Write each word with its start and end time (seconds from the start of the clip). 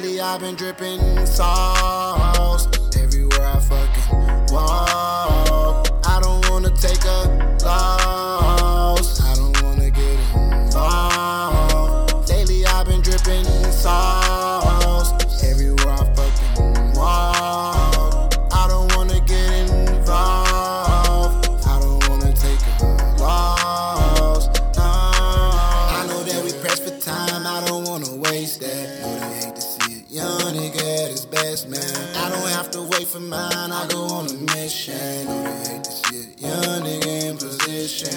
I've 0.00 0.40
been 0.40 0.54
dripping 0.54 1.26
sauce 1.26 2.68
everywhere 2.96 3.46
I 3.46 3.58
fucking 3.58 4.54
walk. 4.54 5.88
I 6.06 6.20
don't 6.22 6.48
wanna 6.48 6.70
take 6.70 7.04
a 7.04 7.58
loss. 7.64 9.20
I 9.20 9.34
don't 9.34 9.60
wanna 9.60 9.90
get 9.90 10.18
involved. 10.52 12.30
Lately 12.30 12.64
I've 12.64 12.86
been 12.86 13.00
dripping 13.00 13.44
nigga 30.26 31.04
at 31.04 31.10
his 31.10 31.26
best, 31.26 31.68
man. 31.68 31.80
I 32.16 32.30
don't 32.30 32.48
have 32.50 32.70
to 32.72 32.82
wait 32.82 33.06
for 33.06 33.20
mine. 33.20 33.72
I 33.72 33.86
go 33.88 34.02
on 34.04 34.26
a 34.26 34.34
mission. 34.54 35.26
Know 35.26 35.42
they 35.44 35.68
hate 35.68 35.86
a 35.86 36.40
young 36.40 36.82
nigga 36.82 37.30
in 37.30 37.36
position. 37.36 38.16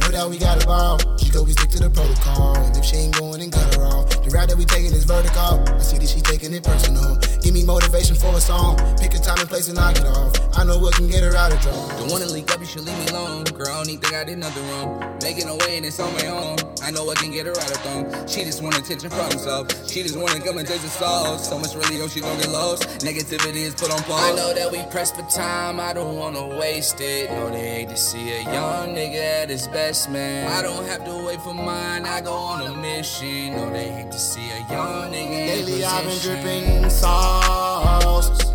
Know 0.00 0.08
that 0.08 0.26
we 0.28 0.38
gotta 0.38 0.66
borrow. 0.66 0.98
She 1.18 1.30
told 1.30 1.46
we 1.46 1.52
stick 1.52 1.70
to 1.70 1.78
the 1.80 1.90
protocol. 1.90 2.56
And 2.56 2.76
if 2.76 2.84
she 2.84 2.96
ain't 2.96 3.18
going, 3.18 3.40
then 3.40 3.50
cut 3.50 3.74
her 3.74 3.82
off. 3.84 4.08
The 4.22 4.30
route 4.30 4.48
that 4.48 4.56
we 4.56 4.64
taking 4.64 4.92
is 4.92 5.04
vertical. 5.04 5.62
I 5.66 5.78
see 5.78 5.98
that 5.98 6.08
she 6.08 6.20
taking 6.20 6.52
it 6.54 6.64
personal. 6.64 7.18
Give 7.54 7.62
me 7.62 7.72
motivation 7.72 8.16
for 8.16 8.34
a 8.34 8.40
song. 8.40 8.76
Pick 8.98 9.14
a 9.14 9.18
time 9.20 9.38
and 9.38 9.48
place 9.48 9.68
and 9.68 9.76
knock 9.76 9.96
it 9.96 10.04
off. 10.04 10.32
I 10.58 10.64
know 10.64 10.76
what 10.76 10.94
can 10.94 11.06
get 11.06 11.22
her 11.22 11.36
out 11.36 11.52
of 11.52 11.60
trouble. 11.60 11.86
Don't 11.98 12.10
wanna 12.10 12.26
leak 12.26 12.52
up, 12.52 12.58
you 12.58 12.66
should 12.66 12.82
leave 12.82 12.98
me 12.98 13.06
alone. 13.06 13.44
Girl, 13.44 13.68
I 13.68 13.76
don't 13.76 13.88
even 13.90 14.00
think 14.00 14.12
I 14.12 14.24
did 14.24 14.38
nothing 14.38 14.68
wrong. 14.70 15.18
Making 15.22 15.48
a 15.48 15.56
way 15.58 15.76
and 15.76 15.86
it's 15.86 16.00
on 16.00 16.12
my 16.14 16.26
own. 16.26 16.56
I 16.82 16.90
know 16.90 17.04
what 17.04 17.18
can 17.18 17.30
get 17.30 17.46
her 17.46 17.52
out 17.52 17.70
of 17.70 17.76
thong. 17.76 18.26
She 18.26 18.42
just 18.42 18.60
want 18.60 18.76
attention 18.76 19.08
from 19.08 19.30
herself. 19.30 19.70
She 19.88 20.02
just 20.02 20.18
wanna 20.18 20.40
come 20.40 20.58
and 20.58 20.66
taste 20.66 20.82
the 20.82 20.88
sauce. 20.88 21.48
So 21.48 21.56
much 21.56 21.76
really, 21.76 22.02
oh, 22.02 22.08
she 22.08 22.20
gon' 22.20 22.36
get 22.38 22.50
lost. 22.50 22.88
Negativity 23.06 23.62
is 23.68 23.74
put 23.74 23.92
on 23.92 24.02
pause. 24.02 24.32
I 24.32 24.34
know 24.34 24.52
that 24.52 24.72
we 24.72 24.82
pressed 24.90 25.14
for 25.14 25.22
time, 25.30 25.78
I 25.78 25.92
don't 25.92 26.16
wanna 26.16 26.58
waste 26.58 27.00
it. 27.00 27.30
No, 27.30 27.50
they 27.50 27.68
hate 27.68 27.88
to 27.90 27.96
see 27.96 28.32
a 28.32 28.42
young 28.42 28.96
nigga 28.96 29.42
at 29.42 29.48
his 29.48 29.68
best, 29.68 30.10
man. 30.10 30.50
I 30.50 30.60
don't 30.60 30.86
have 30.86 31.04
to 31.04 31.24
wait 31.24 31.40
for 31.40 31.54
mine, 31.54 32.04
I 32.04 32.20
go 32.20 32.32
on 32.32 32.62
a 32.66 32.74
mission. 32.74 33.52
Know 33.52 33.70
they 33.70 33.90
hate 33.90 34.10
to 34.10 34.18
see 34.18 34.50
a 34.50 34.58
young 34.72 35.12
nigga 35.12 35.30
in 35.30 35.66
Lately 35.66 35.84
I've 35.84 36.04
been 36.04 36.18
dripping 36.18 36.90
sauce 36.90 37.43
house. 37.80 38.53